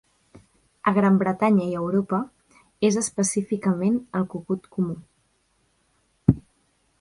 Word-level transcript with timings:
A 0.91 0.93
Gran 0.95 1.19
Bretanya 1.23 1.67
i 1.73 1.75
Europa, 1.81 2.19
és 2.89 2.97
específicament 3.03 4.01
el 4.21 4.27
cucut 4.33 4.67
comú. 4.79 4.97